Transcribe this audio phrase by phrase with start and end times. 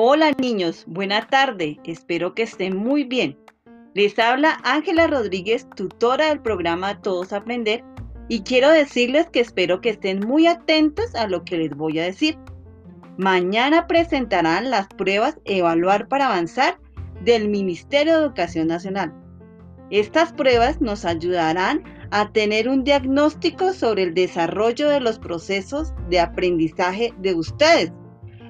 [0.00, 3.36] Hola niños, buena tarde, espero que estén muy bien.
[3.94, 7.82] Les habla Ángela Rodríguez, tutora del programa Todos Aprender,
[8.28, 12.04] y quiero decirles que espero que estén muy atentos a lo que les voy a
[12.04, 12.38] decir.
[13.16, 16.78] Mañana presentarán las pruebas Evaluar para Avanzar
[17.24, 19.12] del Ministerio de Educación Nacional.
[19.90, 26.20] Estas pruebas nos ayudarán a tener un diagnóstico sobre el desarrollo de los procesos de
[26.20, 27.92] aprendizaje de ustedes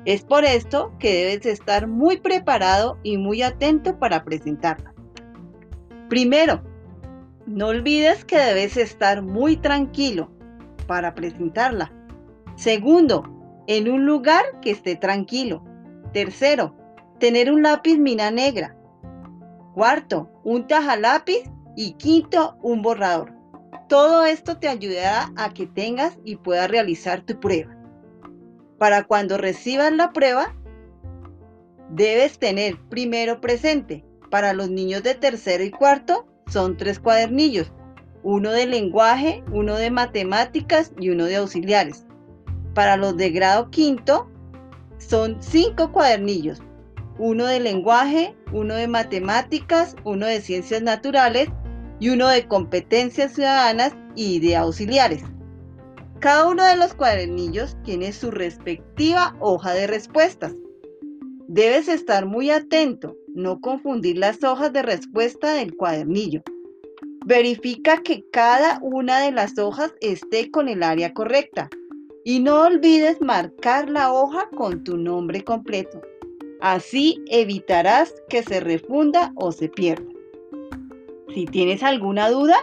[0.09, 4.95] es por esto que debes estar muy preparado y muy atento para presentarla.
[6.09, 6.63] Primero,
[7.45, 10.31] no olvides que debes estar muy tranquilo
[10.87, 11.93] para presentarla.
[12.57, 13.23] Segundo,
[13.67, 15.63] en un lugar que esté tranquilo.
[16.15, 16.75] Tercero,
[17.21, 18.75] tener un lápiz mina negra.
[19.75, 20.67] Cuarto, un
[21.03, 21.43] lápiz
[21.77, 23.35] y quinto, un borrador.
[23.91, 27.78] Todo esto te ayudará a que tengas y puedas realizar tu prueba.
[28.79, 30.55] Para cuando recibas la prueba,
[31.91, 37.73] debes tener primero presente, para los niños de tercero y cuarto, son tres cuadernillos,
[38.23, 42.07] uno de lenguaje, uno de matemáticas y uno de auxiliares.
[42.75, 44.31] Para los de grado quinto,
[44.99, 46.63] son cinco cuadernillos,
[47.19, 51.49] uno de lenguaje, uno de matemáticas, uno de ciencias naturales
[51.99, 55.25] y uno de competencias ciudadanas y de auxiliares.
[56.21, 60.53] Cada uno de los cuadernillos tiene su respectiva hoja de respuestas.
[61.47, 66.43] Debes estar muy atento, no confundir las hojas de respuesta del cuadernillo.
[67.25, 71.71] Verifica que cada una de las hojas esté con el área correcta
[72.25, 76.03] y no olvides marcar la hoja con tu nombre completo.
[76.61, 80.11] Así evitarás que se refunda o se pierda.
[81.33, 82.57] Si tienes alguna duda,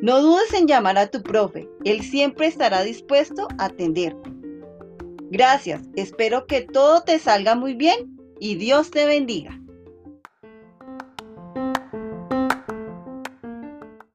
[0.00, 4.30] no dudes en llamar a tu profe, él siempre estará dispuesto a atenderte.
[5.30, 9.60] Gracias, espero que todo te salga muy bien y Dios te bendiga.